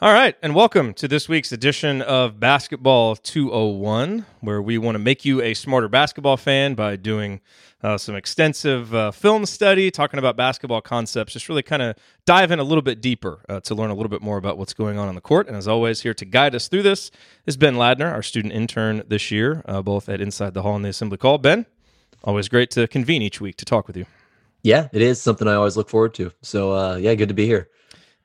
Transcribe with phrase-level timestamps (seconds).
[0.00, 4.98] All right, and welcome to this week's edition of Basketball 201, where we want to
[4.98, 7.40] make you a smarter basketball fan by doing
[7.80, 11.94] uh, some extensive uh, film study, talking about basketball concepts, just really kind of
[12.26, 14.74] dive in a little bit deeper uh, to learn a little bit more about what's
[14.74, 15.46] going on on the court.
[15.46, 17.12] And as always, here to guide us through this
[17.46, 20.84] is Ben Ladner, our student intern this year, uh, both at Inside the Hall and
[20.84, 21.38] the Assembly Call.
[21.38, 21.66] Ben,
[22.24, 24.06] always great to convene each week to talk with you.
[24.64, 26.32] Yeah, it is something I always look forward to.
[26.42, 27.68] So, uh, yeah, good to be here.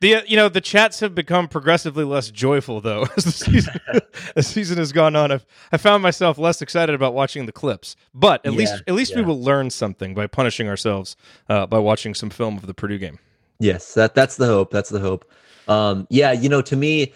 [0.02, 3.74] The uh, you know the chats have become progressively less joyful though as the season
[4.36, 5.32] the season has gone on.
[5.32, 8.94] I've I found myself less excited about watching the clips, but at yeah, least at
[8.94, 9.18] least yeah.
[9.18, 11.16] we will learn something by punishing ourselves
[11.50, 13.20] uh, by watching some film of the Purdue game.
[13.60, 14.72] Yes, that that's the hope.
[14.72, 15.30] That's the hope.
[15.68, 17.14] Um, yeah, you know, to me,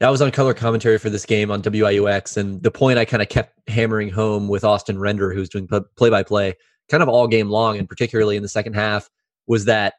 [0.00, 3.22] I was on color commentary for this game on WIUX, and the point I kind
[3.22, 6.54] of kept hammering home with Austin Render, who's doing play by play,
[6.90, 9.08] kind of all game long, and particularly in the second half,
[9.46, 9.94] was that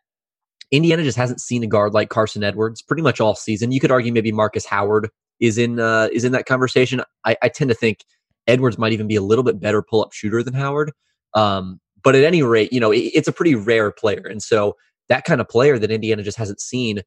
[0.71, 3.71] Indiana just hasn't seen a guard like Carson Edwards pretty much all season.
[3.71, 5.09] You could argue maybe Markus Howard
[5.39, 7.01] is in uh, is in that conversation.
[7.25, 8.03] I, I tend to think
[8.47, 10.91] Edwards might even be a little bit better pull up shooter than Howard.
[11.33, 14.75] Um, but at any rate, you know, it, it's a pretty rare player, and so
[15.09, 17.01] that kind of player that Indiana just hasn't seen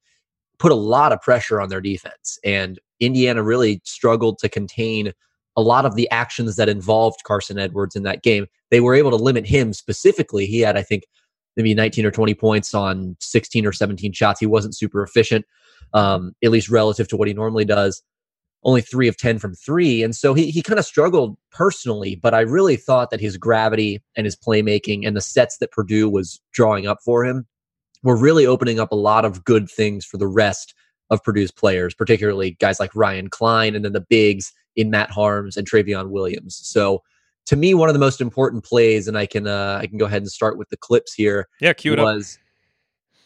[0.58, 5.12] put a lot of pressure on their defense, and Indiana really struggled to contain
[5.56, 8.46] a lot of the actions that involved Carson Edwards in that game.
[8.70, 10.46] They were able to limit him specifically.
[10.46, 11.04] He had, I think,
[11.56, 14.40] maybe 19 or 20 points on 16 or 17 shots.
[14.40, 15.44] He wasn't super efficient,
[15.94, 18.02] um, at least relative to what he normally does.
[18.62, 20.02] Only three of 10 from three.
[20.02, 24.02] And so he, he kind of struggled personally, but I really thought that his gravity
[24.16, 27.46] and his playmaking and the sets that Purdue was drawing up for him
[28.02, 30.74] were really opening up a lot of good things for the rest
[31.10, 35.56] of Purdue's players, particularly guys like Ryan Cline and then the bigs in Matt Haarms
[35.56, 36.60] and Trevion Williams.
[36.62, 37.02] So
[37.50, 40.06] to me, one of the most important plays, and I can uh, I can go
[40.06, 41.48] ahead and start with the clips here.
[41.60, 42.38] Yeah, cue it was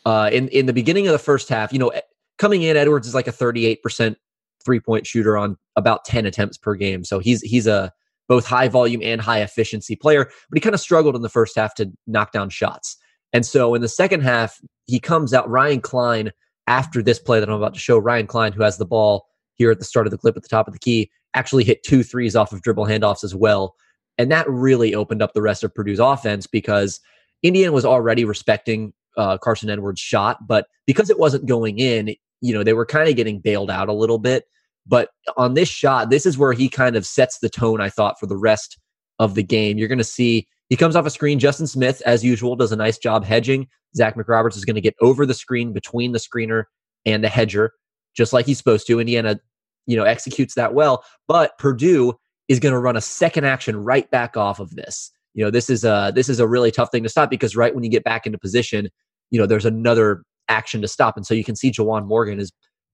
[0.07, 1.75] uh, in in the beginning of the first half.
[1.75, 1.93] You know,
[2.39, 4.17] coming in, Edwards is like a thirty eight percent
[4.65, 7.05] three point shooter on about ten attempts per game.
[7.05, 7.93] So he's he's a
[8.27, 11.55] both high volume and high efficiency player, but he kind of struggled in the first
[11.55, 12.97] half to knock down shots.
[13.35, 16.33] And so in the second half, he comes out Ryan Cline,
[16.67, 17.99] after this play that I'm about to show.
[17.99, 20.49] Ryan Cline, who has the ball here at the start of the clip at the
[20.49, 23.75] top of the key, actually hit two threes off of dribble handoffs as well.
[24.19, 27.01] And that really opened up the rest of Purdue's offense because
[27.43, 32.53] Indiana was already respecting uh, Carson Edwards' shot, but because it wasn't going in, you
[32.55, 34.45] know, they were kind of getting bailed out a little bit.
[34.87, 38.19] But on this shot, this is where he kind of sets the tone, I thought,
[38.21, 38.79] for the rest
[39.19, 39.79] of the game.
[39.79, 41.39] You're going to see he comes off a screen.
[41.39, 43.69] Justin Smith, as usual, does a nice job hedging.
[43.97, 46.65] Zach McRoberts is going to get over the screen between the screener
[47.07, 47.73] and the hedger,
[48.15, 49.01] just like he's supposed to.
[49.01, 49.39] Indiana,
[49.87, 51.05] you know, executes that well.
[51.29, 52.15] But Purdue
[52.49, 55.11] is going to run a second action right back off of this.
[55.35, 57.75] You know, this is a this is a really tough thing to stop because right
[57.75, 58.89] when you get back into position,
[59.31, 61.17] you know, there's another action to stop.
[61.17, 62.53] And so you can see Juwan Morgan is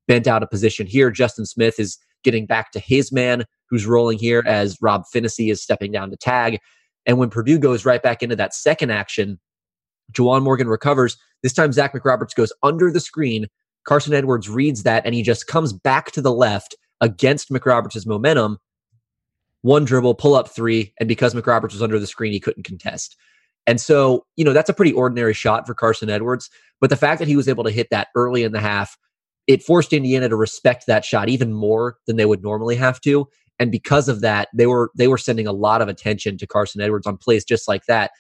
[0.09, 1.11] bent out of position here.
[1.11, 5.63] Justin Smith is getting back to his man who's rolling here as Rob Phinisee is
[5.63, 6.59] stepping down to tag.
[7.07, 9.39] And when Purdue goes right back into that second action,
[10.13, 11.17] Juwan Morgan recovers.
[11.43, 13.47] This time Zach McRoberts goes under the screen.
[13.85, 18.59] Carson Edwards reads that and he just comes back to the left against McRoberts' momentum
[19.63, 23.17] one dribble, pull up three, and because McRoberts was under the screen, he couldn't contest.
[23.67, 26.51] And so, you know, that's a pretty ordinary shot for Carson Edwards.
[26.81, 28.97] But the fact that he was able to hit that early in the half,
[29.47, 33.29] it forced Indiana to respect that shot even more than they would normally have to.
[33.59, 36.81] And because of that, they were they were sending a lot of attention to Carson
[36.81, 38.13] Edwards on plays just like that.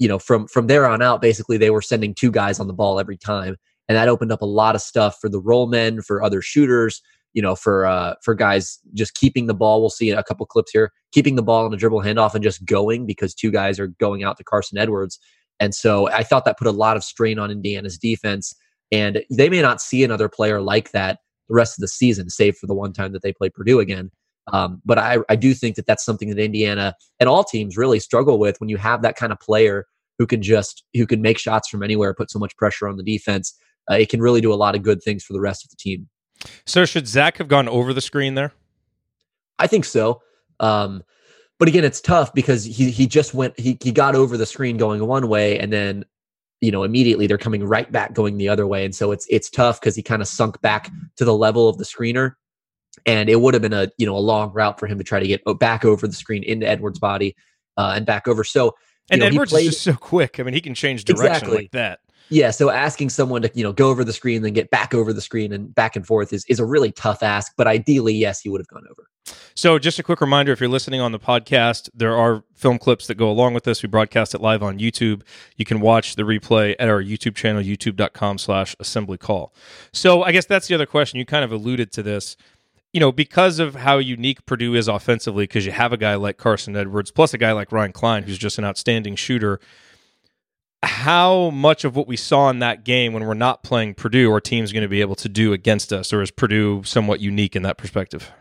[0.00, 2.72] You know, from from there on out, basically they were sending two guys on the
[2.72, 3.56] ball every time.
[3.88, 7.02] And that opened up a lot of stuff for the roll men, for other shooters,
[7.32, 9.80] you know, for uh, for guys just keeping the ball.
[9.80, 12.64] We'll see a couple clips here, keeping the ball in a dribble handoff and just
[12.64, 15.18] going because two guys are going out to Carson Edwards.
[15.60, 18.54] And so I thought that put a lot of strain on Indiana's defense.
[18.90, 21.18] And they may not see another player like that
[21.48, 24.10] the rest of the season, save for the one time that they play Purdue again.
[24.52, 28.00] Um, but I, I do think that that's something that Indiana and all teams really
[28.00, 29.86] struggle with when you have that kind of player
[30.18, 33.02] who can just who can make shots from anywhere, put so much pressure on the
[33.02, 33.54] defense.
[33.90, 35.76] Uh, it can really do a lot of good things for the rest of the
[35.76, 36.08] team.
[36.66, 38.52] So should Zach have gone over the screen there?
[39.58, 40.22] I think so.
[40.58, 41.02] Um,
[41.58, 44.76] but again, it's tough because he he just went he he got over the screen
[44.76, 46.04] going one way and then
[46.60, 49.48] you know immediately they're coming right back going the other way and so it's it's
[49.50, 52.34] tough because he kind of sunk back to the level of the screener
[53.06, 55.20] and it would have been a you know a long route for him to try
[55.20, 57.36] to get back over the screen into Edwards' body
[57.76, 58.44] uh, and back over.
[58.44, 58.74] So
[59.10, 60.38] and know, Edwards played, is just so quick.
[60.38, 61.56] I mean, he can change direction exactly.
[61.56, 62.00] like that.
[62.30, 65.12] Yeah, so asking someone to you know go over the screen, then get back over
[65.12, 67.52] the screen and back and forth is is a really tough ask.
[67.56, 69.10] But ideally, yes, he would have gone over.
[69.54, 73.06] So, just a quick reminder if you're listening on the podcast, there are film clips
[73.08, 73.82] that go along with this.
[73.82, 75.22] We broadcast it live on YouTube.
[75.56, 79.54] You can watch the replay at our YouTube channel, youtube.com slash assembly call.
[79.92, 81.18] So, I guess that's the other question.
[81.18, 82.36] You kind of alluded to this.
[82.92, 86.38] You know, because of how unique Purdue is offensively, because you have a guy like
[86.38, 89.60] Carson Edwards, plus a guy like Ryan Cline, who's just an outstanding shooter.
[90.82, 94.40] How much of what we saw in that game when we're not playing Purdue are
[94.40, 97.62] teams going to be able to do against us, or is Purdue somewhat unique in
[97.62, 98.32] that perspective?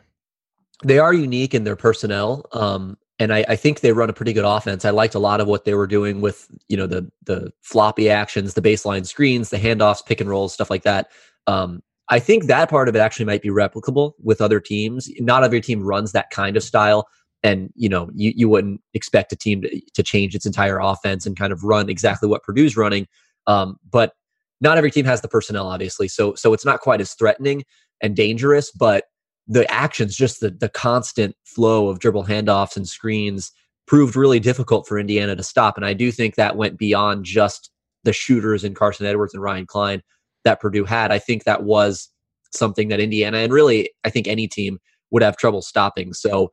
[0.84, 2.46] they are unique in their personnel.
[2.54, 4.86] Um, and I, I, think they run a pretty good offense.
[4.86, 8.10] I liked a lot of what they were doing with, you know, the the floppy
[8.10, 11.12] actions, the baseline screens, the handoffs, pick and rolls, stuff like that.
[11.46, 15.10] Um, I think that part of it actually might be replicable with other teams.
[15.20, 17.08] Not every team runs that kind of style,
[17.44, 21.26] and you know, you, you wouldn't expect a team to, to change its entire offense
[21.26, 23.08] and kind of run exactly what Purdue's running.
[23.48, 24.14] Um, but
[24.62, 26.08] not every team has the personnel, obviously.
[26.08, 27.64] So so it's not quite as threatening
[28.02, 29.06] and dangerous, but
[29.48, 33.52] the actions, just the the constant flow of dribble handoffs and screens
[33.88, 35.76] proved really difficult for Indiana to stop.
[35.76, 37.72] And I do think that went beyond just
[38.04, 40.04] the shooters in Carson Edwards and Ryan cline
[40.44, 41.12] that Purdue had.
[41.12, 42.10] I think that was
[42.54, 44.80] something that Indiana and really I think any team
[45.12, 46.14] would have trouble stopping.
[46.14, 46.52] So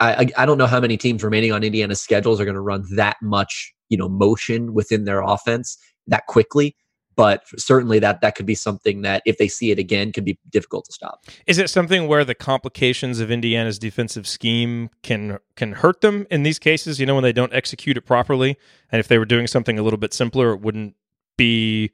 [0.00, 2.84] I, I don't know how many teams remaining on Indiana's schedules are going to run
[2.96, 5.76] that much, you know, motion within their offense
[6.06, 6.74] that quickly
[7.20, 10.38] but certainly that that could be something that if they see it again could be
[10.48, 11.24] difficult to stop.
[11.46, 16.44] Is it something where the complications of Indiana's defensive scheme can can hurt them in
[16.44, 18.56] these cases, you know when they don't execute it properly
[18.90, 20.94] and if they were doing something a little bit simpler it wouldn't
[21.36, 21.90] be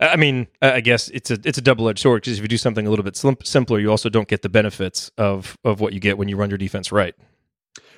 [0.00, 2.58] I mean, I guess it's a it's a double edged sword because if you do
[2.58, 6.00] something a little bit simpler, you also don't get the benefits of of what you
[6.00, 7.14] get when you run your defense right.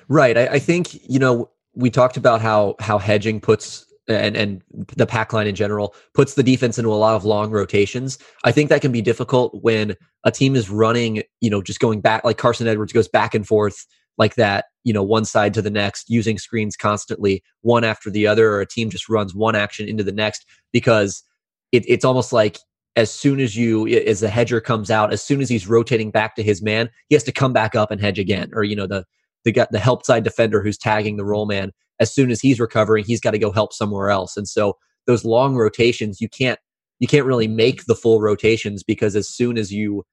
[0.07, 0.37] Right.
[0.37, 4.61] I, I think you know we talked about how how hedging puts and and
[4.97, 8.17] the pack line in general puts the defense into a lot of long rotations.
[8.43, 12.01] I think that can be difficult when a team is running, you know, just going
[12.01, 13.85] back like Carson Edwards goes back and forth
[14.17, 18.27] like that, you know, one side to the next, using screens constantly, one after the
[18.27, 21.23] other, or a team just runs one action into the next because
[21.71, 22.59] it, it's almost like
[22.95, 26.35] as soon as you as the hedger comes out, as soon as he's rotating back
[26.35, 28.87] to his man, he has to come back up and hedge again, or you know
[28.87, 29.05] the
[29.45, 31.71] the the help side defender who's tagging the roll man
[32.01, 34.35] as soon as he's recovering, he's got to go help somewhere else.
[34.35, 34.75] And so
[35.05, 36.59] those long rotations, you can't
[36.99, 40.03] you can't really make the full rotations because as soon as you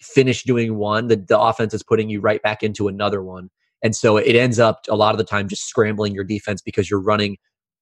[0.00, 3.50] finish doing one, the, the offense is putting you right back into another one.
[3.82, 6.88] And so it ends up a lot of the time just scrambling your defense because
[6.88, 7.36] you're running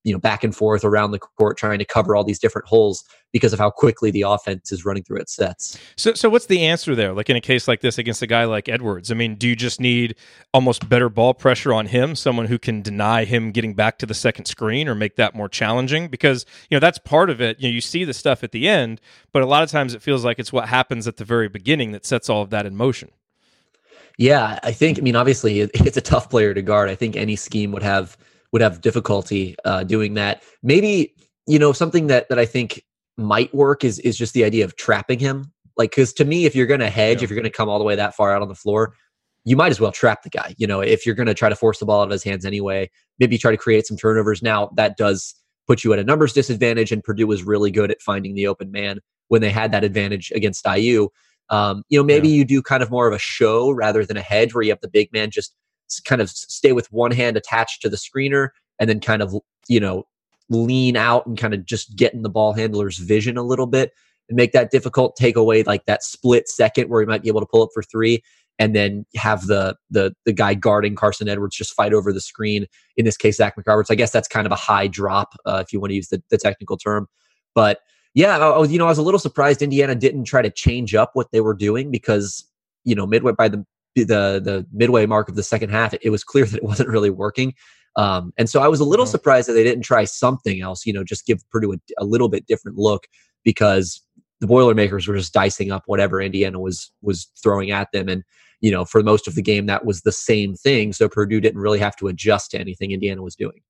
[0.06, 3.04] you know back and forth around the court trying to cover all these different holes
[3.32, 5.76] because of how quickly the offense is running through its sets.
[5.96, 7.12] So so what's the answer there?
[7.12, 9.56] Like in a case like this against a guy like Edwards, I mean, do you
[9.56, 10.14] just need
[10.54, 14.14] almost better ball pressure on him, someone who can deny him getting back to the
[14.14, 17.60] second screen or make that more challenging because, you know, that's part of it.
[17.60, 19.00] You know, you see the stuff at the end,
[19.32, 21.90] but a lot of times it feels like it's what happens at the very beginning
[21.92, 23.10] that sets all of that in motion.
[24.18, 26.88] Yeah, I think I mean obviously it's a tough player to guard.
[26.88, 28.16] I think any scheme would have
[28.52, 30.42] would have difficulty uh, doing that.
[30.62, 31.14] Maybe
[31.46, 32.82] you know something that that I think
[33.16, 35.52] might work is is just the idea of trapping him.
[35.76, 37.24] Like, because to me, if you're going to hedge, yeah.
[37.24, 38.94] if you're going to come all the way that far out on the floor,
[39.44, 40.54] you might as well trap the guy.
[40.56, 42.44] You know, if you're going to try to force the ball out of his hands
[42.44, 44.42] anyway, maybe try to create some turnovers.
[44.42, 45.34] Now that does
[45.66, 48.70] put you at a numbers disadvantage, and Purdue was really good at finding the open
[48.70, 51.08] man when they had that advantage against IU.
[51.48, 52.36] Um, you know, maybe yeah.
[52.36, 54.80] you do kind of more of a show rather than a hedge where you have
[54.80, 55.54] the big man just
[56.04, 58.48] kind of stay with one hand attached to the screener
[58.78, 59.34] and then kind of
[59.68, 60.04] you know
[60.48, 63.92] lean out and kind of just get in the ball handler's vision a little bit
[64.28, 67.40] and make that difficult take away like that split second where he might be able
[67.40, 68.22] to pull up for three
[68.58, 72.66] and then have the the the guy guarding Carson Edwards just fight over the screen.
[72.96, 73.90] In this case, Zach McRoberts.
[73.90, 76.22] I guess that's kind of a high drop uh, if you want to use the,
[76.30, 77.06] the technical term.
[77.54, 77.80] But
[78.14, 80.94] yeah, I was, you know, I was a little surprised Indiana didn't try to change
[80.94, 82.44] up what they were doing because
[82.84, 83.64] you know midway by the
[84.04, 87.10] the the midway mark of the second half, it, was clear that it wasn't really
[87.10, 87.54] working.
[87.96, 90.92] Um, and so I was a little surprised that they didn't try something else, you
[90.92, 93.06] know, just give Purdue a, a, little bit different look
[93.42, 94.02] because
[94.40, 98.08] the Boilermakers were just dicing up whatever Indiana was was throwing at them.
[98.08, 98.22] And,
[98.60, 100.92] you know, for most of the game, that was the same thing.
[100.92, 103.62] So Purdue didn't really have to adjust to anything Indiana was doing.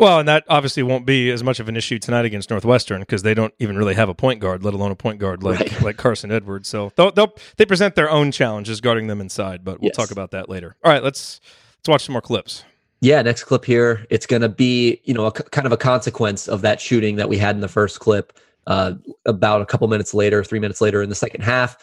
[0.00, 3.22] Well, and that obviously won't be as much of an issue tonight against Northwestern because
[3.22, 5.82] they don't even really have a point guard, let alone a point guard like right.
[5.82, 6.68] like Carson Edwards.
[6.68, 9.96] So they'll, they'll, they present their own challenges guarding them inside, but we'll yes.
[9.96, 10.74] talk about that later.
[10.82, 11.42] All right, let's
[11.78, 12.64] let's watch some more clips.
[13.02, 14.06] Yeah, next clip here.
[14.08, 17.28] It's going to be you know a, kind of a consequence of that shooting that
[17.28, 18.32] we had in the first clip.
[18.66, 18.94] Uh,
[19.26, 21.76] about a couple minutes later, three minutes later in the second half,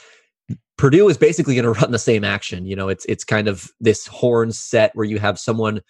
[0.77, 2.65] Purdue is basically going to run the same action.
[2.65, 5.81] You know, it's it's kind of this horn set where you have someone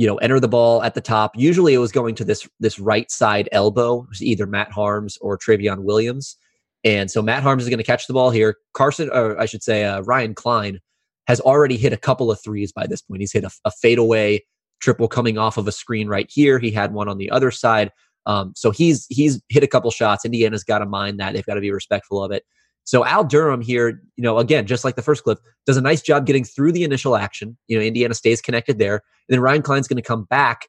[0.00, 1.32] you know, enter the ball at the top.
[1.36, 5.80] Usually it was going to this this right side elbow, either Matt Haarms or Trevion
[5.80, 6.38] Williams.
[6.84, 8.56] And so Matt Haarms is going to catch the ball here.
[8.72, 10.80] Carson, or I should say, uh, Ryan Cline
[11.26, 13.20] has already hit a couple of threes by this point.
[13.20, 14.40] He's hit a, a fadeaway
[14.80, 16.58] triple coming off of a screen right here.
[16.58, 17.90] He had one on the other side.
[18.24, 20.24] Um, so he's he's hit a couple shots.
[20.24, 21.34] Indiana's got to mind that.
[21.34, 22.44] They've got to be respectful of it.
[22.84, 26.02] So Al Durham here, you know, again, just like the first clip, does a nice
[26.02, 27.56] job getting through the initial action.
[27.68, 28.94] You know, Indiana stays connected there.
[28.94, 30.68] And then Ryan Cline's going to come back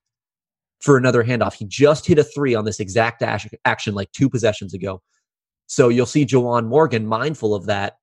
[0.82, 1.54] for another handoff.
[1.54, 5.02] He just hit a three on this exact action like two possessions ago.
[5.68, 7.98] So you'll see Juwan Morgan mindful of that.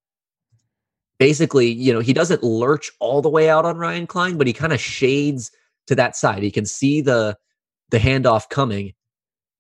[1.19, 4.53] Basically, you know, he doesn't lurch all the way out on Ryan Cline, but he
[4.53, 5.51] kind of shades
[5.89, 6.43] to that side.
[6.43, 7.37] He can see the
[7.91, 8.95] the handoff coming.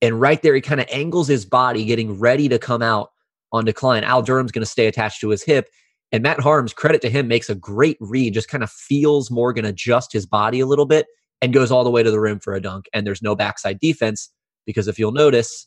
[0.01, 3.11] And right there, he kind of angles his body, getting ready to come out
[3.53, 4.05] on decline.
[4.05, 5.69] Al Durham's going to stay attached to his hip.
[6.11, 9.65] And Matt Haarms, credit to him, makes a great read, just kind of feels Morgan
[9.65, 11.07] adjust his body a little bit
[11.43, 12.87] and goes all the way to the rim for a dunk.
[12.93, 14.31] And there's no backside defense
[14.67, 15.67] because if you'll notice,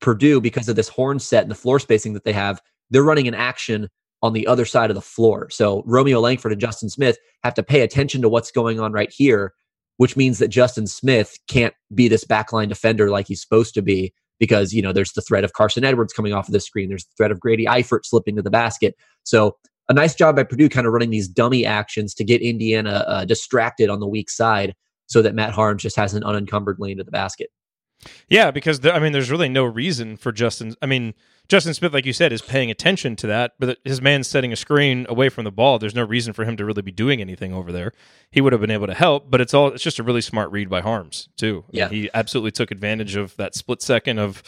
[0.00, 3.28] Purdue, because of this horn set and the floor spacing that they have, they're running
[3.28, 3.88] an action
[4.22, 5.48] on the other side of the floor.
[5.50, 9.12] So Romeo Langford and Justin Smith have to pay attention to what's going on right
[9.12, 9.54] here,
[9.96, 14.12] which means that Justin Smith can't be this backline defender like he's supposed to be
[14.42, 16.88] because you know there's the threat of Carson Edwards coming off of the screen.
[16.88, 18.96] There's the threat of Grady Eifert slipping to the basket.
[19.22, 19.56] So
[19.88, 23.24] a nice job by Purdue kind of running these dummy actions to get Indiana uh,
[23.24, 24.74] distracted on the weak side
[25.06, 27.50] so that Matt Harms just has an unencumbered lane to the basket.
[28.28, 30.74] Yeah, because I mean, there's really no reason for Justin.
[30.82, 31.14] I mean,
[31.48, 34.56] Justin Smith, like you said, is paying attention to that, but his man's setting a
[34.56, 35.78] screen away from the ball.
[35.78, 37.92] There's no reason for him to really be doing anything over there.
[38.30, 40.50] He would have been able to help, but it's all it's just a really smart
[40.50, 41.64] read by Haarms too.
[41.70, 44.42] Yeah, he absolutely took advantage of that split second of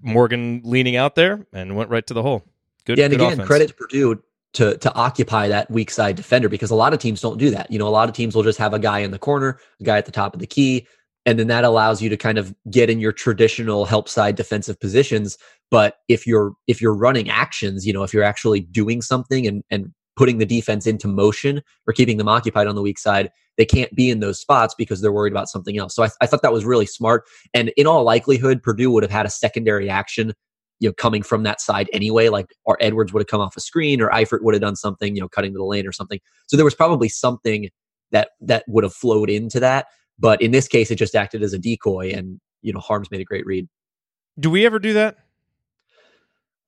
[0.00, 2.44] Morgan leaning out there and went right to the hole.
[2.84, 2.98] Good.
[2.98, 3.46] Yeah, and good again, offense.
[3.46, 4.22] credit to Purdue
[4.54, 7.70] to to occupy that weak side defender because a lot of teams don't do that.
[7.70, 9.84] You know, a lot of teams will just have a guy in the corner, a
[9.84, 10.86] guy at the top of the key,
[11.26, 14.78] and then that allows you to kind of get in your traditional help side defensive
[14.80, 15.36] positions.
[15.70, 19.62] But if you're if you're running actions you know if you're actually doing something and
[19.70, 23.66] and putting the defense into motion or keeping them occupied on the weak side they
[23.66, 25.94] can't be in those spots because they're worried about something else.
[25.94, 27.24] So i, I thought that was really smart.
[27.52, 30.32] And in all likelihood purdue would have had a secondary action
[30.78, 33.60] you know coming from that side anyway like or edwards would have come off a
[33.60, 36.20] screen or eifert would have done something you know cutting to the lane or something.
[36.46, 37.68] So there was probably something
[38.12, 39.86] that that would have flowed into that
[40.18, 43.20] but in this case, it just acted as a decoy, and you know, Haarms made
[43.20, 43.68] a great read.
[44.38, 45.16] Do we ever do that?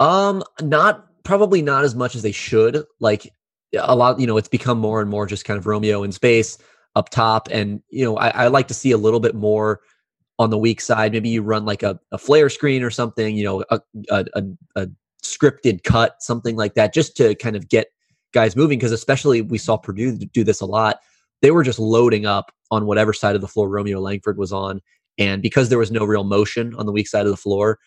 [0.01, 2.85] Um, not probably not as much as they should.
[3.01, 3.31] Like
[3.79, 6.59] a lot, you know, it's become more and more just kind of Romeo in space
[6.95, 9.81] up top, and you know, I, I like to see a little bit more
[10.39, 11.13] on the weak side.
[11.13, 13.37] Maybe you run like a, a flare screen or something.
[13.37, 14.43] You know, a, a, a,
[14.77, 14.89] a
[15.23, 17.89] scripted cut, something like that, just to kind of get
[18.33, 18.79] guys moving.
[18.79, 21.01] Because especially we saw Purdue do this a lot
[21.43, 24.81] they were just loading up on whatever side of the floor Romeo Langford was on.
[25.19, 27.79] And because there was no real motion on the weak side of the floor,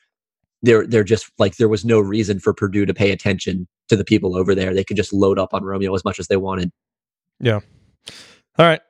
[0.62, 4.03] they're they're just like there was no reason for Purdue to pay attention to the
[4.03, 4.74] people over there.
[4.74, 6.72] They could just load up on Romeo as much as they wanted.
[7.39, 7.62] Yeah.
[8.58, 8.81] All right.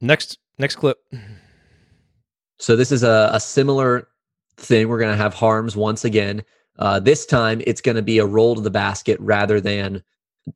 [0.00, 0.98] Next next clip.
[2.58, 4.08] So this is a, a similar
[4.56, 4.88] thing.
[4.88, 6.44] We're gonna have Haarms once again.
[6.78, 10.02] Uh, this time it's gonna be a roll to the basket rather than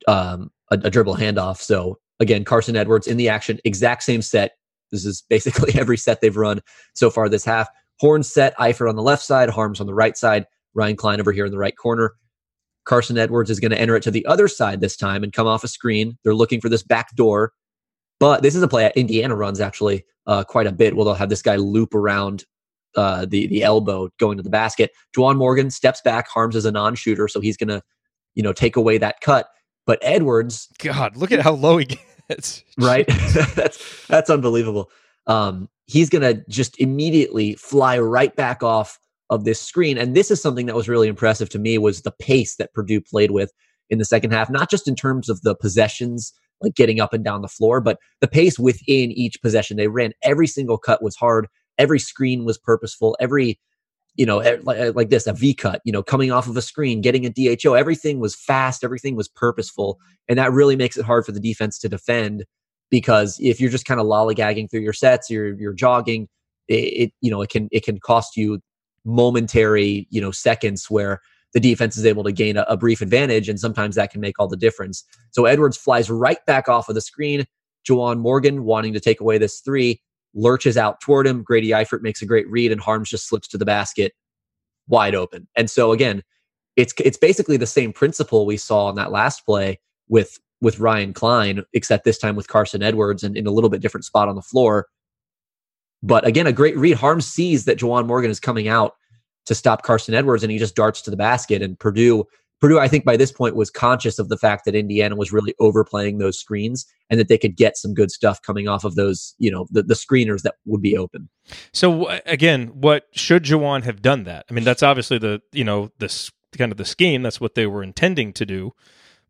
[0.07, 1.57] um, a, a dribble handoff.
[1.57, 4.51] So Again, Carson Edwards in the action, exact same set.
[4.91, 6.61] This is basically every set they've run
[6.93, 7.67] so far this half.
[7.99, 11.31] Horn set, Eifert on the left side, Haarms on the right side, Ryan Cline over
[11.31, 12.13] here in the right corner.
[12.85, 15.47] Carson Edwards is going to enter it to the other side this time and come
[15.47, 16.17] off a screen.
[16.23, 17.53] They're looking for this back door.
[18.19, 20.95] But this is a play Indiana runs actually uh, quite a bit.
[20.95, 22.45] Well, they'll have this guy loop around
[22.95, 24.91] uh, the the elbow going to the basket.
[25.15, 26.29] Juwan Morgan steps back.
[26.29, 27.81] Haarms is a non-shooter, so he's going to,
[28.35, 29.47] you know, take away that cut.
[29.87, 31.85] But Edwards, God, look at how low he
[32.77, 33.07] right.
[33.55, 34.89] that's that's unbelievable.
[35.27, 40.41] Um, he's gonna just immediately fly right back off of this screen, and this is
[40.41, 43.51] something that was really impressive to me was the pace that Purdue played with
[43.89, 47.23] in the second half, not just in terms of the possessions, like getting up and
[47.23, 49.77] down the floor, but the pace within each possession.
[49.77, 51.47] They ran every single cut was hard,
[51.77, 53.59] every screen was purposeful, every
[54.15, 56.57] you know, eh, like, eh, like this, a V cut, you know, coming off of
[56.57, 57.73] a screen, getting a DHO.
[57.73, 59.99] Everything was fast, everything was purposeful.
[60.27, 62.45] And that really makes it hard for the defense to defend
[62.89, 66.27] because if you're just kind of lollygagging through your sets, you're you're jogging,
[66.67, 68.59] it, it you know, it can it can cost you
[69.05, 71.21] momentary, you know, seconds where
[71.53, 74.39] the defense is able to gain a, a brief advantage, and sometimes that can make
[74.39, 75.03] all the difference.
[75.31, 77.45] So Edwards flies right back off of the screen.
[77.89, 80.01] Juwan Morgan wanting to take away this three
[80.33, 81.43] lurches out toward him.
[81.43, 84.13] Grady Eifert makes a great read, and Haarms just slips to the basket
[84.87, 85.47] wide open.
[85.55, 86.23] And so again,
[86.75, 91.13] it's it's basically the same principle we saw in that last play with with Ryan
[91.13, 94.35] Cline, except this time with Carson Edwards and in a little bit different spot on
[94.35, 94.87] the floor.
[96.03, 96.97] But again, a great read.
[96.97, 98.93] Haarms sees that Juwan Morgan is coming out
[99.45, 101.61] to stop Carson Edwards, and he just darts to the basket.
[101.61, 102.25] And Purdue,
[102.61, 105.55] Purdue, I think by this point was conscious of the fact that Indiana was really
[105.59, 109.35] overplaying those screens, and that they could get some good stuff coming off of those,
[109.39, 111.27] you know, the, the screeners that would be open.
[111.73, 114.45] So again, what should Juwan have done that?
[114.49, 117.23] I mean, that's obviously the you know this kind of the scheme.
[117.23, 118.73] That's what they were intending to do,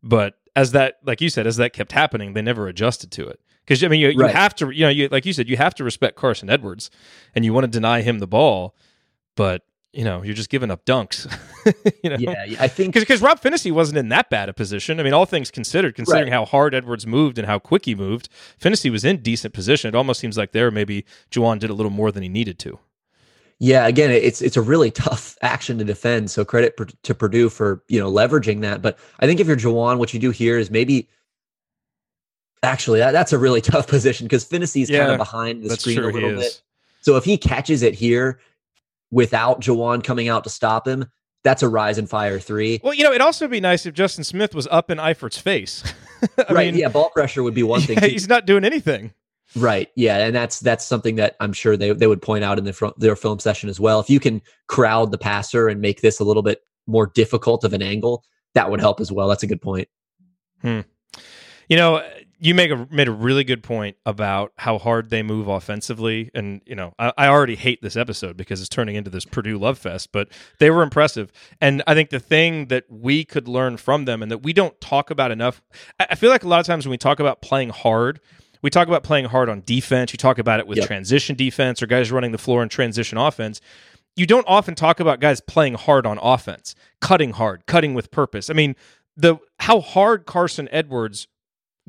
[0.02, 3.40] but as that, like you said, as that kept happening, they never adjusted to it.
[3.64, 4.34] Because I mean, you, you right.
[4.34, 6.90] have to, you know, you, like you said, you have to respect Carson Edwards,
[7.34, 8.74] and you want to deny him the ball,
[9.36, 9.62] but
[9.92, 11.30] you know, you're just giving up dunks.
[12.02, 12.16] you know?
[12.18, 14.98] Yeah, I think because Rob Phinisee wasn't in that bad a position.
[14.98, 16.32] I mean, all things considered, considering right.
[16.32, 18.28] how hard Edwards moved and how quick he moved,
[18.60, 19.88] Phinisee was in decent position.
[19.88, 22.78] It almost seems like there maybe Juwan did a little more than he needed to.
[23.58, 26.30] Yeah, again, it's it's a really tough action to defend.
[26.30, 28.82] So credit per, to Purdue for you know leveraging that.
[28.82, 31.08] But I think if you're Juwan, what you do here is maybe
[32.62, 35.98] actually that, that's a really tough position because Phinisee's yeah, kind of behind the screen
[35.98, 36.62] a little bit.
[37.02, 38.40] So if he catches it here
[39.12, 41.06] without Juwan coming out to stop him,
[41.44, 42.80] that's a rise and fire three.
[42.82, 45.84] Well, you know, it'd also be nice if Justin Smith was up in Eifert's face.
[46.50, 46.72] right.
[46.72, 46.88] Mean, yeah.
[46.88, 47.98] Ball pressure would be one thing.
[48.02, 49.12] Yeah, he's not doing anything.
[49.54, 49.88] Right.
[49.96, 52.72] Yeah, and that's that's something that I'm sure they they would point out in the
[52.72, 54.00] front, their film session as well.
[54.00, 57.74] If you can crowd the passer and make this a little bit more difficult of
[57.74, 59.28] an angle, that would help as well.
[59.28, 59.88] That's a good point.
[60.62, 60.80] Hmm.
[61.68, 62.02] You know,
[62.42, 66.60] you make a made a really good point about how hard they move offensively, and
[66.66, 69.78] you know, I, I already hate this episode because it's turning into this Purdue love
[69.78, 70.10] fest.
[70.10, 71.30] But they were impressive,
[71.60, 74.78] and I think the thing that we could learn from them, and that we don't
[74.80, 75.62] talk about enough,
[76.00, 78.20] I feel like a lot of times when we talk about playing hard
[78.62, 80.12] we talk about playing hard on defense.
[80.12, 80.86] You talk about it with yep.
[80.86, 83.60] transition defense or guys running the floor in transition offense.
[84.14, 88.50] You don't often talk about guys playing hard on offense, cutting hard, cutting with purpose.
[88.50, 88.76] I mean,
[89.16, 91.26] the how hard Carson Edwards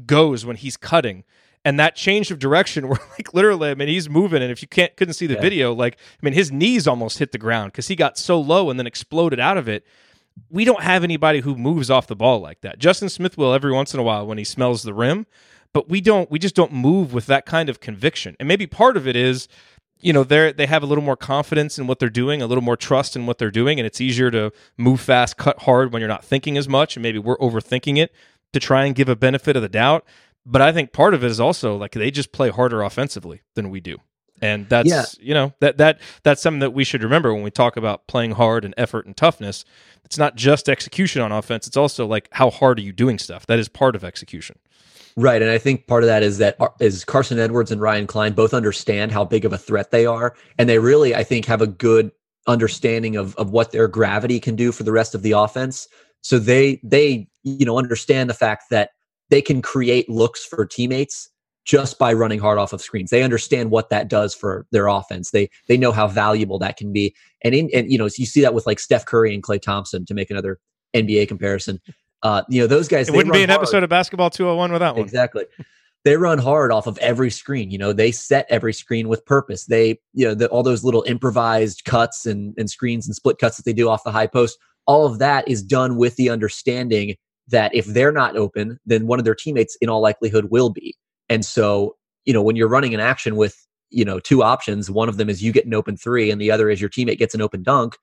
[0.05, 1.23] goes when he's cutting.
[1.65, 4.67] And that change of direction where like literally i mean he's moving and if you
[4.67, 5.41] can't couldn't see the yeah.
[5.41, 8.69] video like i mean his knees almost hit the ground because he got so low
[8.69, 9.85] and then exploded out of it.
[10.49, 12.79] We don't have anybody who moves off the ball like that.
[12.79, 15.25] Justin smith will every once in a while when he smells the rim
[15.73, 18.35] but we don't we just don't move with that kind of conviction.
[18.39, 19.47] And maybe part of it is
[20.03, 22.63] you know they they have a little more confidence in what they're doing a little
[22.63, 26.01] more trust in what they're doing and it's easier to move fast cut hard when
[26.01, 28.13] you're not thinking as much and maybe we're overthinking it
[28.53, 30.05] to try and give a benefit of the doubt
[30.45, 33.69] but i think part of it is also like they just play harder offensively than
[33.69, 33.97] we do
[34.41, 35.03] and that's yeah.
[35.19, 38.31] you know that that that's something that we should remember when we talk about playing
[38.31, 39.65] hard and effort and toughness
[40.03, 43.45] it's not just execution on offense it's also like how hard are you doing stuff
[43.45, 44.57] that is part of execution
[45.15, 46.69] Right, and I think part of that is that uh,
[47.05, 50.67] Carson Edwards and Ryan Cline both understand how big of a threat they are, and
[50.67, 52.11] they really, I think, have a good
[52.47, 55.87] understanding of of what their gravity can do for the rest of the offense.
[56.23, 58.91] So they they you know understand the fact that
[59.29, 61.29] they can create looks for teammates
[61.65, 63.09] just by running hard off of screens.
[63.09, 65.31] They understand what that does for their offense.
[65.31, 67.15] They they know how valuable that can be.
[67.43, 70.05] And in and you know, you see that with like Steph Curry and Klay Thompson
[70.05, 70.59] to make another
[70.93, 71.79] NBA comparison.
[72.21, 73.09] Uh, you know, those guys.
[73.09, 73.61] It wouldn't be an hard.
[73.61, 75.03] episode of Basketball 201 without one.
[75.03, 75.45] Exactly.
[76.05, 77.71] They run hard off of every screen.
[77.71, 79.65] You know, they set every screen with purpose.
[79.65, 83.55] They, you know, the, all those little improvised cuts and, and screens and split cuts
[83.55, 84.57] that they do off the high post.
[84.85, 87.15] All of that is done with the understanding
[87.47, 90.95] that if they're not open, then one of their teammates, in all likelihood, will be.
[91.29, 95.09] And so, you know, when you're running an action with, you know, two options, one
[95.09, 97.35] of them is you get an open three, and the other is your teammate gets
[97.35, 97.97] an open dunk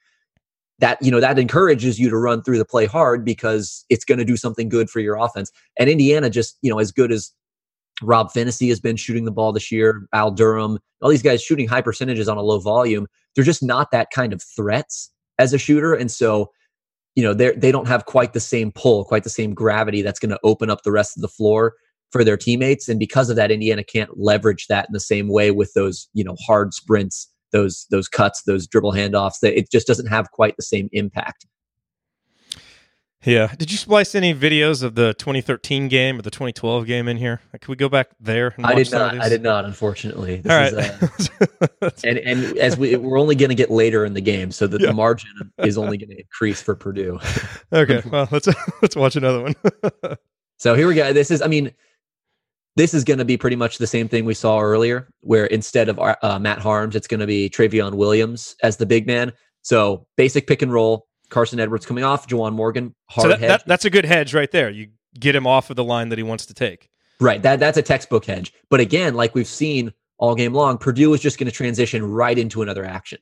[0.81, 4.19] that you know that encourages you to run through the play hard because it's going
[4.19, 5.53] to do something good for your offense.
[5.79, 7.33] And Indiana just you know as good as
[8.03, 11.69] Rob Phinisee has been shooting the ball this year, Al Durham, all these guys shooting
[11.69, 13.07] high percentages on a low volume.
[13.35, 16.51] They're just not that kind of threats as a shooter, and so
[17.15, 20.21] you know they they don't have quite the same pull, quite the same gravity that's
[20.21, 21.75] going to open up the rest of the floor
[22.11, 22.89] for their teammates.
[22.89, 26.25] And because of that, Indiana can't leverage that in the same way with those you
[26.25, 29.41] know hard sprints those those cuts, those dribble handoffs.
[29.43, 31.47] That it just doesn't have quite the same impact.
[33.25, 33.55] Yeah.
[33.55, 37.41] Did you splice any videos of the 2013 game or the 2012 game in here?
[37.53, 38.55] Like, can we go back there?
[38.65, 39.21] I did not.
[39.21, 39.67] I did not.
[39.67, 40.37] Unfortunately.
[40.37, 40.93] This All right.
[41.19, 41.31] Is,
[41.83, 44.67] uh, and and as we we're only going to get later in the game, so
[44.67, 44.87] that yeah.
[44.89, 47.19] the margin is only going to increase for Purdue.
[47.73, 48.03] okay.
[48.11, 48.49] Well, let's
[48.83, 49.55] let's watch another one.
[50.57, 51.13] so here we go.
[51.13, 51.43] This is.
[51.43, 51.71] I mean,
[52.77, 55.89] this is going to be pretty much the same thing we saw earlier, where instead
[55.89, 59.33] of uh, Matt Haarms, it's going to be Trevion Williams as the big man.
[59.63, 61.07] So basic pick and roll.
[61.31, 63.49] Carson Edwards coming off, Juwan Morgan hard so that, hedge.
[63.49, 64.71] That, that's a good hedge right there.
[64.71, 64.89] You
[65.19, 66.91] get him off of the line that he wants to take.
[67.21, 67.43] Right.
[67.43, 68.53] That that's a textbook hedge.
[68.71, 72.39] But again, like we've seen all game long, Purdue is just going to transition right
[72.39, 73.19] into another action.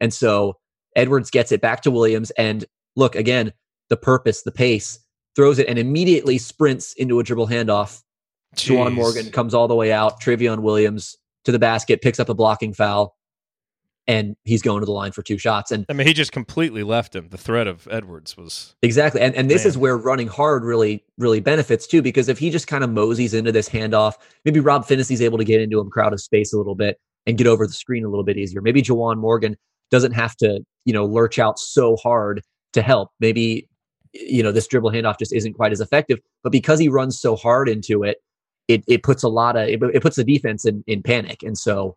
[0.00, 0.58] And so
[0.96, 2.30] Edwards gets it back to Williams.
[2.32, 2.64] And
[2.96, 3.52] look, again,
[3.88, 4.98] the purpose, the pace,
[5.36, 8.02] throws it and immediately sprints into a dribble handoff
[8.56, 8.76] Jeez.
[8.76, 10.20] Juwan Morgan comes all the way out.
[10.20, 13.16] Trevion Williams to the basket, picks up a blocking foul,
[14.06, 15.70] and he's going to the line for two shots.
[15.70, 17.28] And I mean, he just completely left him.
[17.28, 19.68] The threat of Edwards was exactly, and and this Man.
[19.68, 23.34] is where running hard really really benefits too, because if he just kind of moseys
[23.34, 26.56] into this handoff, maybe Rob Phinisee able to get into him crowd of space a
[26.56, 28.60] little bit and get over the screen a little bit easier.
[28.60, 29.56] Maybe Juwan Morgan
[29.90, 33.10] doesn't have to you know lurch out so hard to help.
[33.20, 33.68] Maybe
[34.12, 37.36] you know this dribble handoff just isn't quite as effective, but because he runs so
[37.36, 38.18] hard into it,
[38.66, 41.56] it it puts a lot of it, it puts the defense in in panic, and
[41.56, 41.96] so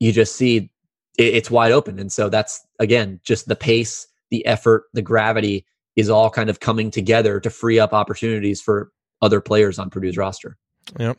[0.00, 0.70] you just see
[1.18, 1.98] it, it's wide open.
[1.98, 5.64] And so that's again just the pace, the effort, the gravity
[5.96, 8.90] is all kind of coming together to free up opportunities for
[9.22, 10.56] other players on Purdue's roster.
[10.98, 11.18] Yep.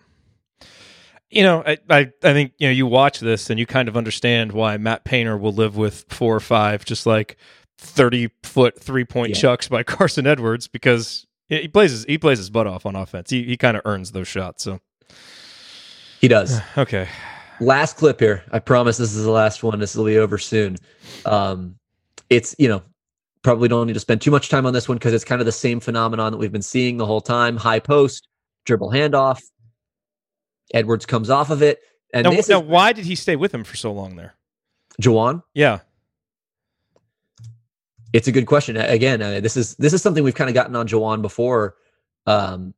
[1.30, 3.98] You know, I, I, I think you know you watch this and you kind of
[3.98, 7.36] understand why Matt Painter will live with four or five just like
[7.78, 9.36] thirty foot three point Yeah.
[9.42, 12.96] chucks by Carson Edwards because he he plays his he plays his butt off on
[12.96, 13.30] offense.
[13.30, 14.64] He he kind of earns those shots.
[14.64, 14.80] So
[16.22, 16.62] He does.
[16.78, 17.10] okay,
[17.60, 18.44] last clip here.
[18.52, 19.80] I promise this is the last one.
[19.80, 20.78] This will be over soon.
[21.26, 21.76] Um,
[22.30, 22.82] it's you know
[23.44, 25.46] probably don't need to spend too much time on this one because it's kind of
[25.46, 27.56] the same phenomenon that we've been seeing the whole time.
[27.58, 28.28] High post,
[28.66, 29.42] dribble handoff.
[30.74, 31.80] Edwards comes off of it,
[32.14, 34.36] and now, this now is why did he stay with him for so long there?
[35.02, 35.44] Juwan.
[35.54, 35.80] Yeah,
[38.12, 38.76] It's a good question.
[38.78, 41.76] Again, uh, this is this is something we've kind of gotten on Juwan before
[42.26, 42.74] um,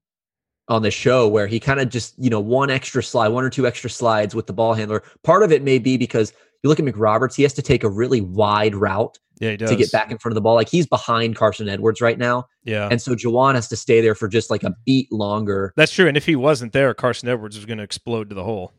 [0.70, 3.50] on the show, where he kind of just you know one extra slide, one or
[3.50, 5.04] two extra slides with the ball handler.
[5.24, 6.32] Part of it may be because
[6.64, 9.92] you look at McRoberts; he has to take a really wide route yeah, to get
[9.92, 10.56] back in front of the ball.
[10.56, 14.16] Like he's behind Carson Edwards right now, Yeah, and so Juwan has to stay there
[14.16, 15.74] for just like a beat longer.
[15.76, 16.08] that's true.
[16.08, 18.74] And if he wasn't there, Carson Edwards was going to explode to the hole.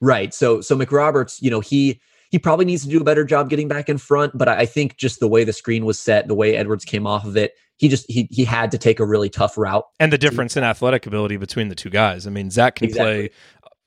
[0.00, 0.32] Right.
[0.32, 3.68] So so McRoberts, you know, he he probably needs to do a better job getting
[3.68, 6.56] back in front, but I, think just the way the screen was set, the way
[6.56, 9.56] Edwards came off of it, he just he he had to take a really tough
[9.56, 9.84] route.
[9.98, 12.26] And the difference in athletic ability between the two guys.
[12.26, 13.28] I mean, Zach can Exactly.
[13.28, 13.30] play,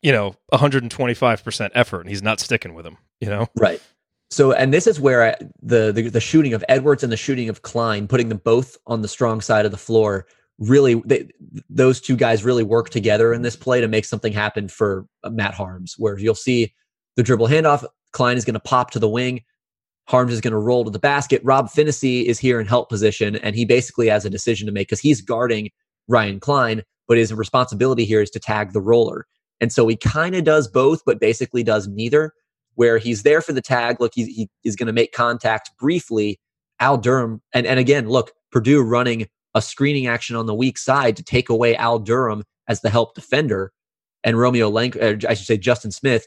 [0.02, 2.98] you know, 125% effort, and he's not sticking with him.
[3.20, 3.82] You know, Right.
[4.32, 7.50] So and this is where I, the, the the shooting of Edwards and the shooting
[7.50, 10.26] of Cline, putting them both on the strong side of the floor,
[10.58, 11.28] really they,
[11.70, 15.54] those two guys really work together in this play to make something happen for Matt
[15.54, 16.74] Haarms, where you'll see
[17.18, 17.86] the dribble handoff.
[18.12, 19.42] Cline is going to pop to the wing.
[20.10, 21.42] Haarms is going to roll to the basket.
[21.44, 24.88] Rob Phinisee is here in help position, and he basically has a decision to make
[24.88, 25.70] because he's guarding
[26.08, 29.26] Ryan Cline, but his responsibility here is to tag the roller.
[29.62, 32.34] And so he kind of does both, but basically does neither.
[32.76, 36.40] Where he's there for the tag, look, he's, he is going to make contact briefly.
[36.80, 41.16] Al Durham, and, and again, look, Purdue running a screening action on the weak side
[41.18, 43.72] to take away Al Durham as the help defender,
[44.24, 46.26] and Romeo Lank, I should say Justin Smith,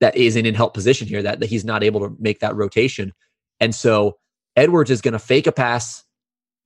[0.00, 3.12] that isn't in help position here, that, that he's not able to make that rotation.
[3.60, 4.18] And so
[4.56, 6.04] Edwards is going to fake a pass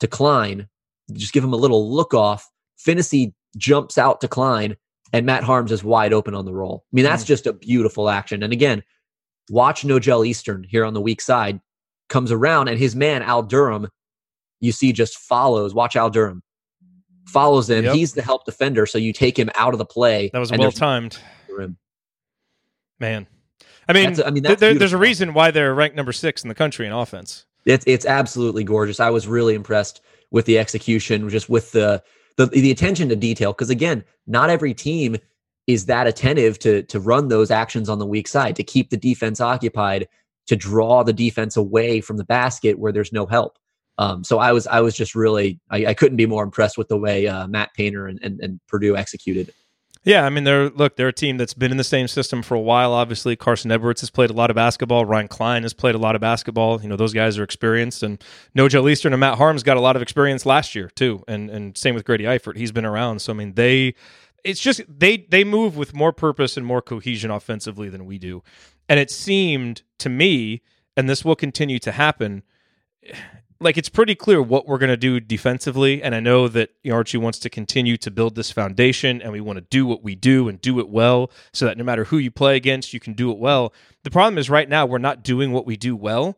[0.00, 0.68] to Cline,
[1.12, 2.50] just give him a little look off.
[2.78, 4.76] Phinisee jumps out to Cline,
[5.12, 6.84] and Matt Haarms is wide open on the roll.
[6.92, 7.28] I mean, that's mm.
[7.28, 8.42] just a beautiful action.
[8.42, 8.82] And again,
[9.50, 11.60] watch Nojel Eastern here on the weak side
[12.08, 13.88] comes around, and his man Al Durham,
[14.60, 15.74] you see, just follows.
[15.74, 16.42] Watch Al Durham
[17.26, 17.84] follows him.
[17.84, 17.94] Yep.
[17.94, 20.30] He's the help defender, so you take him out of the play.
[20.32, 21.18] that was well timed,
[21.48, 21.76] room.
[23.02, 23.26] Man.
[23.86, 26.48] I mean, That's- I mean, there, there's a reason why they're ranked number six in
[26.48, 27.44] the country in offense.
[27.66, 28.98] It's it's absolutely gorgeous.
[28.98, 32.02] I was really impressed with the execution, just with the
[32.36, 33.52] the, the attention to detail.
[33.52, 35.16] Because again, not every team
[35.66, 38.96] is that attentive to to run those actions on the weak side to keep the
[38.96, 40.08] defense occupied,
[40.46, 43.58] to draw the defense away from the basket where there's no help.
[43.98, 46.88] Um, so I was I was just really I, I couldn't be more impressed with
[46.88, 49.52] the way uh, Matt Painter and, and, and Purdue executed.
[50.04, 52.56] Yeah, I mean, they're look, they're a team that's been in the same system for
[52.56, 52.92] a while.
[52.92, 55.04] Obviously, Carson Edwards has played a lot of basketball.
[55.04, 56.82] Ryan Cline has played a lot of basketball.
[56.82, 58.22] You know, those guys are experienced, and
[58.56, 61.22] Nojel Eastern and Matt Haarms got a lot of experience last year too.
[61.28, 63.20] And and same with Grady Eifert, he's been around.
[63.20, 63.94] So I mean, they,
[64.42, 68.42] it's just they they move with more purpose and more cohesion offensively than we do.
[68.88, 70.62] And it seemed to me,
[70.96, 72.42] and this will continue to happen.
[73.62, 76.90] Like it's pretty clear what we're going to do defensively, and I know that you
[76.90, 80.02] know, Archie wants to continue to build this foundation, and we want to do what
[80.02, 82.98] we do and do it well, so that no matter who you play against, you
[83.00, 83.72] can do it well.
[84.02, 86.36] The problem is right now we're not doing what we do well,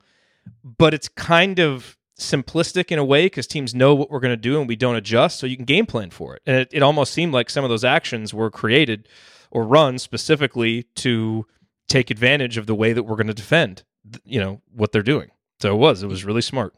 [0.63, 4.37] but it's kind of simplistic in a way because teams know what we're going to
[4.37, 6.43] do and we don't adjust, so you can game plan for it.
[6.45, 9.09] And it, it almost seemed like some of those actions were created
[9.51, 11.47] or run specifically to
[11.89, 13.83] take advantage of the way that we're going to defend,
[14.25, 15.31] you know, what they're doing.
[15.61, 16.75] So it was, it was really smart.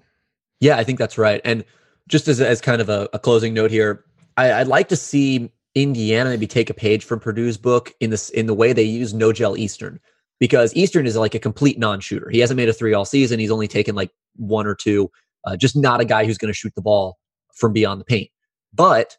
[0.61, 1.41] Yeah, I think that's right.
[1.45, 1.65] And
[2.09, 4.05] just as, as kind of a, a closing note here,
[4.37, 8.31] I, I'd like to see Indiana maybe take a page from Purdue's book in this
[8.31, 10.01] in the way they use Nojel Eastern,
[10.39, 12.31] because Eastern is like a complete non-shooter.
[12.31, 13.39] He hasn't made a three all season.
[13.39, 15.11] He's only taken like one or two.
[15.45, 17.19] Uh, just not a guy who's going to shoot the ball
[17.55, 18.31] from beyond the paint.
[18.73, 19.17] But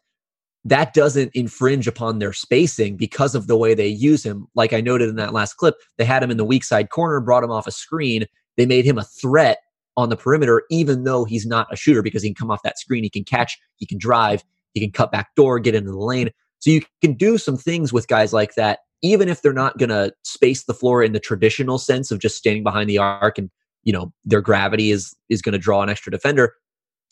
[0.64, 4.46] that doesn't infringe upon their spacing because of the way they use him.
[4.54, 7.20] Like I noted in that last clip, they had him in the weak side corner,
[7.20, 8.26] brought him off a screen.
[8.56, 9.58] They made him a threat
[9.98, 12.78] on the perimeter, even though he's not a shooter because he can come off that
[12.78, 15.98] screen, he can catch, he can drive, he can cut back door, get into the
[15.98, 16.30] lane.
[16.60, 19.88] So you can do some things with guys like that, even if they're not going
[19.88, 23.50] to space the floor in the traditional sense of just standing behind the arc and
[23.82, 26.54] you know their gravity is is going to draw an extra defender.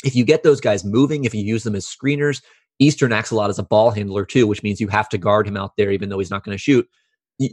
[0.05, 2.41] If you get those guys moving, if you use them as screeners,
[2.79, 5.49] Eastern acts a lot as a ball handler too, which means you have to guard
[5.49, 6.89] him out there even though he's not going to shoot.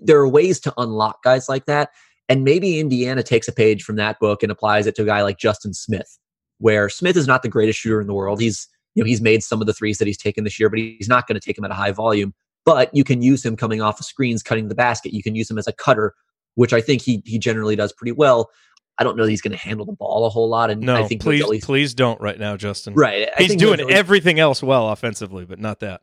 [0.04, 1.89] There are ways to unlock guys like that.
[2.30, 5.22] And maybe Indiana takes a page from that book and applies it to a guy
[5.24, 6.18] like Justin Smith,
[6.60, 8.40] where Smith is not the greatest shooter in the world.
[8.40, 10.80] He's, you know, he's made some of the threes that he's taken this year, but
[10.80, 12.34] he's not going to take them at a high volume.
[12.66, 15.14] But you can use him coming off of screens, cutting the basket.
[15.14, 16.14] You can use him as a cutter,
[16.56, 18.50] which I think he he generally does pretty well.
[18.98, 20.70] I don't know that he's going to handle the ball a whole lot.
[20.70, 22.94] And no, I think please, please don't right now, Justin.
[22.94, 26.02] Right, I he's doing everything else well offensively, but not that.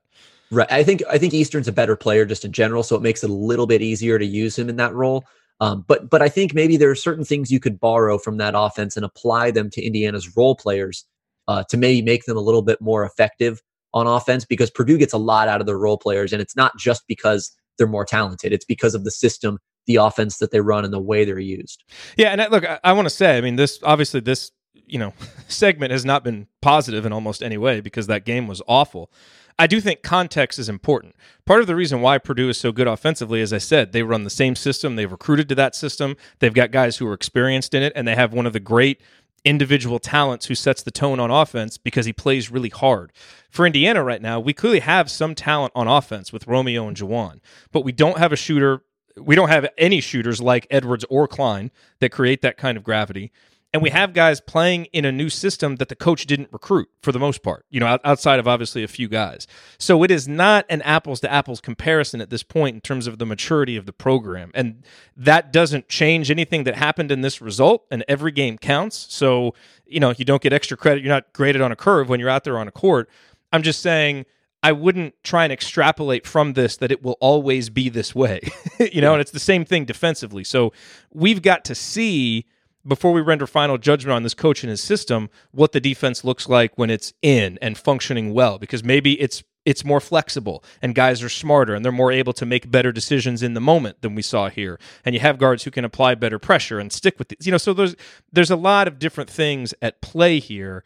[0.51, 3.23] Right, I think I think Eastern's a better player just in general, so it makes
[3.23, 5.25] it a little bit easier to use him in that role.
[5.61, 8.55] Um, but but I think maybe there are certain things you could borrow from that
[8.57, 11.05] offense and apply them to Indiana's role players
[11.49, 13.61] uh, to maybe make them a little bit more effective
[13.93, 16.77] on offense because Purdue gets a lot out of their role players, and it's not
[16.79, 20.85] just because they're more talented; it's because of the system the offense that they run
[20.85, 21.85] and the way they're used.
[22.17, 24.99] Yeah, and I, look, I, I want to say, I mean, this obviously this you
[24.99, 25.15] know
[25.49, 29.11] segment has not been positive in almost any way because that game was awful.
[29.59, 31.15] I do think context is important.
[31.45, 34.25] Part of the reason why Purdue is so good offensively, as I said, they run
[34.25, 34.97] the same system.
[34.97, 36.17] They've recruited to that system.
[36.39, 39.03] They've got guys who are experienced in it, and they have one of the great
[39.45, 43.13] individual talents who sets the tone on offense because he plays really hard.
[43.51, 47.41] For Indiana right now, we clearly have some talent on offense with Romeo and Juwan,
[47.71, 48.83] but we don't have a shooter
[49.17, 53.33] we don't have any shooters like Edwards or Cline that create that kind of gravity.
[53.73, 57.13] And we have guys playing in a new system that the coach didn't recruit for
[57.13, 59.47] the most part, you know, outside of obviously a few guys.
[59.79, 63.19] So it is not an apples to apples comparison at this point in terms of
[63.19, 64.51] the maturity of the program.
[64.55, 64.85] And
[65.17, 67.87] that doesn't change anything that happened in this result.
[67.93, 69.07] And every game counts.
[69.09, 69.55] So,
[69.87, 71.05] you know, you don't get extra credit.
[71.05, 73.09] You're not graded on a curve when you're out there on a court.
[73.53, 74.27] I'm just saying
[74.63, 78.41] I wouldn't try and extrapolate from this that it will always be this way.
[78.81, 79.13] you know, yeah.
[79.13, 80.45] and it's the same thing defensively.
[80.45, 80.73] So
[81.13, 82.47] we've got to see
[82.87, 86.49] before we render final judgment on this coach and his system what the defense looks
[86.49, 91.23] like when it's in and functioning well because maybe it's it's more flexible and guys
[91.23, 94.23] are smarter and they're more able to make better decisions in the moment than we
[94.23, 97.45] saw here and you have guards who can apply better pressure and stick with it
[97.45, 97.95] you know so there's
[98.33, 100.83] there's a lot of different things at play here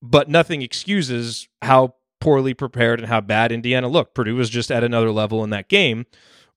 [0.00, 1.94] but nothing excuses how
[2.24, 4.14] poorly prepared and how bad Indiana looked.
[4.14, 6.06] Purdue was just at another level in that game.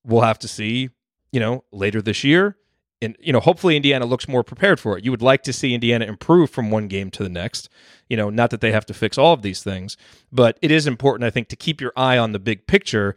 [0.04, 0.90] We'll have to see,
[1.34, 2.56] you know, later this year.
[3.02, 5.06] And, you know, hopefully Indiana looks more prepared for it.
[5.06, 7.70] You would like to see Indiana improve from one game to the next.
[8.10, 9.98] You know, not that they have to fix all of these things,
[10.32, 13.16] but it is important, I think, to keep your eye on the big picture.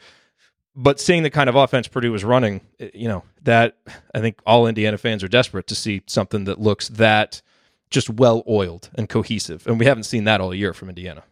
[0.76, 3.78] But seeing the kind of offense Purdue was running, eh, you know, that
[4.14, 7.40] I think all Indiana fans are desperate to see something that looks that
[7.88, 9.66] just well oiled and cohesive.
[9.66, 11.24] And we haven't seen that all year from Indiana.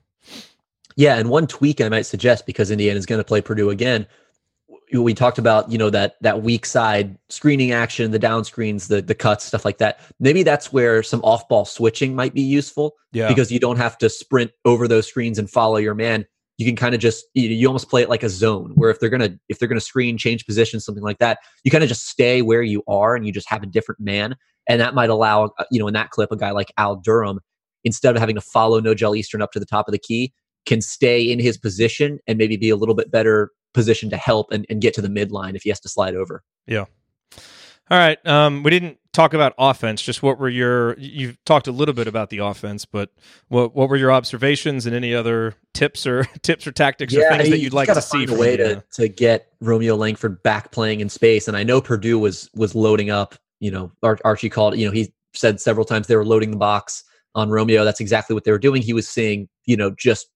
[0.96, 4.06] Yeah, and one tweak I might suggest because Indiana is going to play Purdue again.
[4.92, 9.02] We talked about you know that that weak side screening action, the down screens, the
[9.02, 10.00] the cuts, stuff like that.
[10.18, 12.94] Maybe that's where some off ball switching might be useful.
[13.12, 16.26] Yeah, because you don't have to sprint over those screens and follow your man.
[16.56, 18.98] You can kind of just you, you almost play it like a zone where if
[18.98, 22.08] they're gonna if they're gonna screen, change position, something like that, you kind of just
[22.08, 24.36] stay where you are and you just have a different man,
[24.68, 27.40] and that might allow uh, you know in that clip a guy like Al Durham
[27.84, 30.32] instead of having to follow Nojel Eastern up to the top of the key,
[30.66, 34.50] can stay in his position and maybe be a little bit better positioned to help
[34.52, 36.42] and, and get to the midline if he has to slide over.
[36.66, 36.84] Yeah.
[37.90, 38.24] All right.
[38.26, 40.02] Um, we didn't talk about offense.
[40.02, 40.98] Just what were your?
[40.98, 43.10] You've talked a little bit about the offense, but
[43.48, 47.38] what what were your observations and any other tips or tips or tactics yeah, or
[47.38, 48.26] things that you'd like to see?
[48.28, 52.18] a way to, to get Romeo Langford back playing in space, and I know Purdue
[52.18, 53.34] was was loading up.
[53.60, 54.76] You know, Ar- Archie called.
[54.76, 57.04] You know, he said several times they were loading the box
[57.34, 57.84] on Romeo.
[57.84, 58.82] That's exactly what they were doing.
[58.82, 60.28] He was seeing, you know, just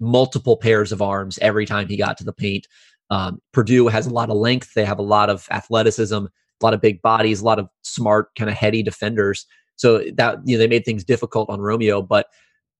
[0.00, 2.66] multiple pairs of arms every time he got to the paint.
[3.10, 4.74] Um, Purdue has a lot of length.
[4.74, 6.28] They have a lot of athleticism, a
[6.62, 9.46] lot of big bodies, a lot of smart, kind of heady defenders.
[9.76, 12.26] So that you know they made things difficult on Romeo, but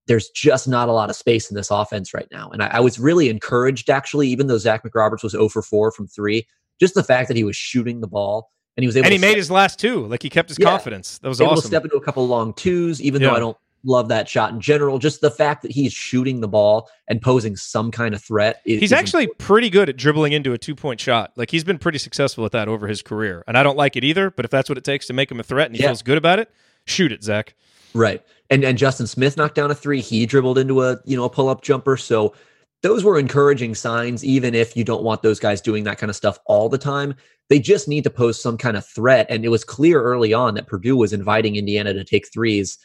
[0.06, 2.50] there's just not a lot of space in this offense right now.
[2.50, 5.92] And I, I was really encouraged, actually, even though Zach McRoberts was 0 for 4
[5.92, 6.46] from three,
[6.80, 9.06] just the fact that he was shooting the ball and he was able.
[9.06, 11.18] And he made his last two, like he kept his yeah, confidence.
[11.18, 11.62] That was able awesome.
[11.62, 13.28] To step into a couple long twos, even yeah.
[13.28, 14.98] though I don't love that shot in general.
[14.98, 18.60] Just the fact that he's shooting the ball and posing some kind of threat.
[18.64, 19.46] Is, he's actually important.
[19.46, 21.32] pretty good at dribbling into a two point shot.
[21.36, 23.44] Like he's been pretty successful at that over his career.
[23.46, 25.40] And I don't like it either, but if that's what it takes to make him
[25.40, 25.88] a threat and he yeah.
[25.88, 26.50] feels good about it,
[26.86, 27.54] shoot it, Zach.
[27.94, 28.22] Right.
[28.50, 30.00] And and Justin Smith knocked down a three.
[30.00, 31.96] He dribbled into a you know a pull up jumper.
[31.96, 32.34] So
[32.82, 36.16] those were encouraging signs, even if you don't want those guys doing that kind of
[36.16, 37.14] stuff all the time.
[37.48, 39.26] They just need to pose some kind of threat.
[39.28, 42.78] And it was clear early on that Purdue was inviting Indiana to take threes,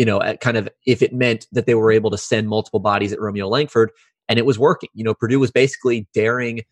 [0.00, 2.80] you know, at kind of if it meant that they were able to send multiple
[2.80, 3.90] bodies at Romeo Langford.
[4.30, 4.88] And it was working.
[4.94, 6.62] You know, Purdue was basically daring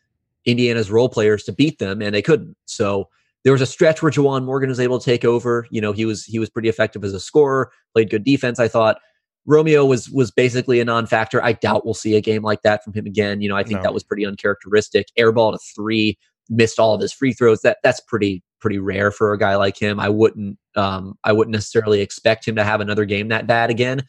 [0.46, 2.56] Indiana's role players to beat them, and they couldn't.
[2.64, 3.10] So
[3.44, 5.66] there was a stretch where Juwan Morgan was able to take over.
[5.70, 8.68] You know, he was he was pretty effective as a scorer, played good defense, I
[8.68, 8.98] thought.
[9.44, 11.44] Romeo was was basically a non-factor.
[11.44, 13.42] I doubt we'll see a game like that from him again.
[13.42, 13.82] You know, I think no.
[13.82, 15.08] that was pretty uncharacteristic.
[15.18, 16.16] Airball to three,
[16.48, 17.60] missed all of his free throws.
[17.60, 20.00] That that's pretty pretty rare for a guy like him.
[20.00, 24.04] I wouldn't um, I wouldn't necessarily expect him to have another game that bad again.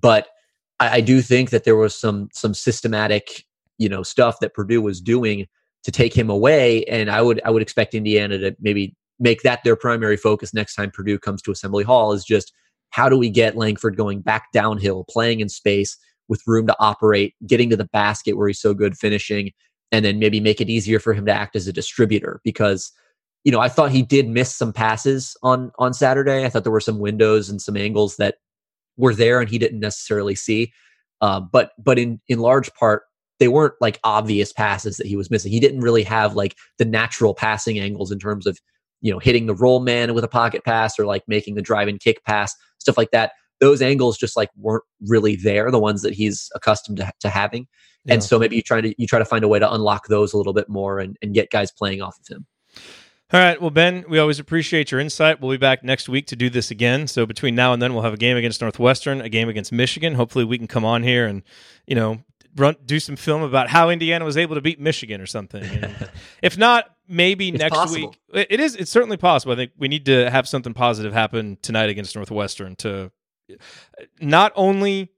[0.00, 0.28] But
[0.80, 3.44] I, I do think that there was some some systematic
[3.78, 5.46] you know stuff that Purdue was doing
[5.84, 9.62] to take him away, and I would I would expect Indiana to maybe make that
[9.64, 12.52] their primary focus next time Purdue comes to Assembly Hall is just
[12.90, 15.96] how do we get Langford going back downhill, playing in space
[16.28, 19.50] with room to operate, getting to the basket where he's so good finishing,
[19.92, 22.92] and then maybe make it easier for him to act as a distributor because
[23.44, 26.44] you know, I thought he did miss some passes on on Saturday.
[26.44, 28.36] I thought there were some windows and some angles that
[28.96, 30.72] were there and he didn't necessarily see.
[31.20, 33.02] Uh, but but in in large part,
[33.38, 35.52] they weren't like obvious passes that he was missing.
[35.52, 38.58] He didn't really have like the natural passing angles in terms of
[39.04, 41.86] you know hitting the roll man with a pocket pass or like making the drive
[41.86, 46.02] and kick pass stuff like that those angles just like weren't really there the ones
[46.02, 47.66] that he's accustomed to, to having
[48.06, 48.14] yeah.
[48.14, 50.32] and so maybe you try to you try to find a way to unlock those
[50.32, 52.46] a little bit more and, and get guys playing off of him
[53.34, 53.60] all right.
[53.60, 55.40] Well, Ben, we always appreciate your insight.
[55.40, 57.08] We'll be back next week to do this again.
[57.08, 60.14] So between now and then, we'll have a game against Northwestern, a game against Michigan.
[60.14, 61.42] Hopefully, we can come on here and,
[61.84, 62.20] you know,
[62.54, 65.64] run do some film about how Indiana was able to beat Michigan or something.
[66.42, 68.14] if not, maybe it's next possible.
[68.32, 68.46] week.
[68.48, 68.76] It is.
[68.76, 69.52] It's certainly possible.
[69.52, 73.10] I think we need to have something positive happen tonight against Northwestern to
[73.50, 73.54] uh,
[74.20, 75.10] not only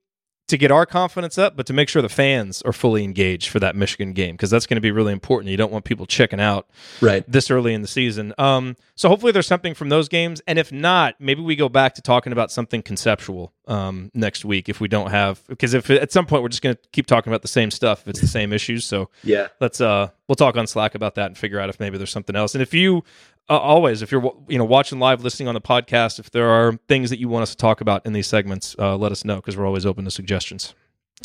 [0.47, 3.59] to get our confidence up, but to make sure the fans are fully engaged for
[3.59, 5.51] that Michigan game because that's going to be really important.
[5.51, 6.67] You don't want people checking out
[7.01, 8.33] right this early in the season.
[8.37, 11.95] Um, so hopefully there's something from those games, and if not, maybe we go back
[11.95, 16.11] to talking about something conceptual um, next week if we don't have because if at
[16.11, 18.27] some point we're just going to keep talking about the same stuff, if it's the
[18.27, 18.85] same issues.
[18.85, 21.97] So yeah, let's uh we'll talk on Slack about that and figure out if maybe
[21.97, 22.55] there's something else.
[22.55, 23.03] And if you
[23.49, 26.73] uh, always if you're you know watching live listening on the podcast if there are
[26.87, 29.37] things that you want us to talk about in these segments uh, let us know
[29.37, 30.73] because we're always open to suggestions.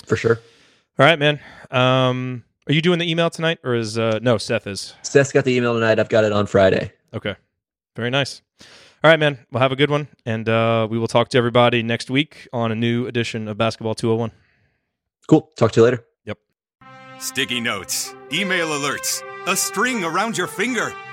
[0.07, 0.41] For sure.
[0.99, 1.41] All right man.
[1.71, 4.95] Um, are you doing the email tonight or is uh, no seth is?
[5.03, 5.99] Seth's got the email tonight.
[5.99, 6.93] I've got it on friday.
[7.13, 7.35] Okay.
[7.97, 8.41] Very nice.
[9.05, 9.39] All right man.
[9.51, 12.71] We'll have a good one and uh, we will talk to everybody next week on
[12.71, 14.33] a new edition of basketball 201
[15.29, 15.51] cool.
[15.57, 16.05] Talk to you later.
[16.25, 16.39] Yep.
[17.19, 20.95] Sticky notes email alerts a string around your finger